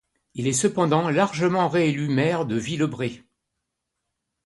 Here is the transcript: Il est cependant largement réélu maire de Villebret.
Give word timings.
Il 0.33 0.47
est 0.47 0.53
cependant 0.53 1.11
largement 1.11 1.69
réélu 1.69 2.07
maire 2.09 2.47
de 2.47 2.55
Villebret. 2.55 3.21